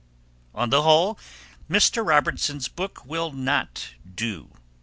[0.55, 1.19] On the whole,
[1.69, 2.03] Mr.
[2.03, 4.49] Robertson's book will not do.